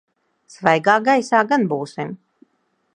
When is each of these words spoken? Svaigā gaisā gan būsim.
Svaigā 0.53 0.95
gaisā 1.09 1.43
gan 1.53 1.69
būsim. 1.75 2.19